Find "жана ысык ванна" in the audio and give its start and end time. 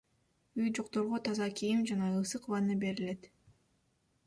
1.91-2.81